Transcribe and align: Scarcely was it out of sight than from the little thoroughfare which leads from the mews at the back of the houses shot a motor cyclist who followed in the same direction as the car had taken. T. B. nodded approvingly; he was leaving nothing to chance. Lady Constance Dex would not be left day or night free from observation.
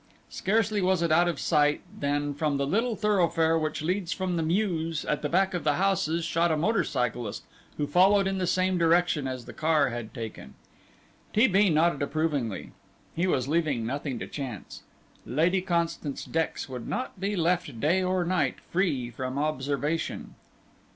Scarcely 0.31 0.81
was 0.81 1.03
it 1.03 1.11
out 1.11 1.27
of 1.27 1.39
sight 1.39 1.81
than 1.99 2.33
from 2.33 2.57
the 2.57 2.65
little 2.65 2.95
thoroughfare 2.95 3.55
which 3.55 3.83
leads 3.83 4.11
from 4.11 4.35
the 4.35 4.41
mews 4.41 5.05
at 5.05 5.21
the 5.21 5.29
back 5.29 5.53
of 5.53 5.63
the 5.63 5.75
houses 5.75 6.25
shot 6.25 6.51
a 6.51 6.57
motor 6.57 6.83
cyclist 6.83 7.43
who 7.77 7.85
followed 7.85 8.25
in 8.25 8.39
the 8.39 8.47
same 8.47 8.79
direction 8.79 9.27
as 9.27 9.45
the 9.45 9.53
car 9.53 9.89
had 9.91 10.11
taken. 10.11 10.55
T. 11.33 11.45
B. 11.45 11.69
nodded 11.69 12.01
approvingly; 12.01 12.71
he 13.15 13.27
was 13.27 13.47
leaving 13.47 13.85
nothing 13.85 14.17
to 14.17 14.25
chance. 14.25 14.81
Lady 15.23 15.61
Constance 15.61 16.25
Dex 16.25 16.67
would 16.67 16.87
not 16.87 17.19
be 17.19 17.35
left 17.35 17.79
day 17.79 18.01
or 18.01 18.25
night 18.25 18.55
free 18.71 19.11
from 19.11 19.37
observation. 19.37 20.33